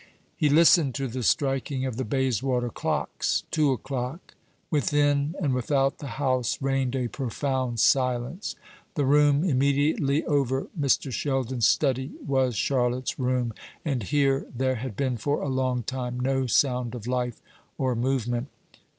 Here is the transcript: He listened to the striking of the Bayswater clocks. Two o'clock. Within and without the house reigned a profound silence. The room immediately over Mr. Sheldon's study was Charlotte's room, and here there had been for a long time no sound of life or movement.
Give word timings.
He 0.35 0.49
listened 0.49 0.95
to 0.95 1.07
the 1.07 1.21
striking 1.21 1.85
of 1.85 1.95
the 1.95 2.03
Bayswater 2.03 2.69
clocks. 2.69 3.43
Two 3.51 3.71
o'clock. 3.71 4.33
Within 4.71 5.35
and 5.39 5.53
without 5.53 5.99
the 5.99 6.07
house 6.17 6.59
reigned 6.59 6.95
a 6.95 7.07
profound 7.07 7.79
silence. 7.79 8.55
The 8.95 9.05
room 9.05 9.43
immediately 9.43 10.23
over 10.25 10.69
Mr. 10.75 11.11
Sheldon's 11.11 11.67
study 11.67 12.13
was 12.25 12.55
Charlotte's 12.55 13.19
room, 13.19 13.53
and 13.85 14.01
here 14.01 14.47
there 14.55 14.77
had 14.77 14.95
been 14.95 15.17
for 15.17 15.39
a 15.39 15.47
long 15.49 15.83
time 15.83 16.19
no 16.19 16.47
sound 16.47 16.95
of 16.95 17.05
life 17.05 17.39
or 17.77 17.93
movement. 17.95 18.47